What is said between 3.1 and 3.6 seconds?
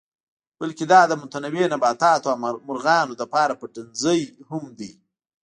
لپاره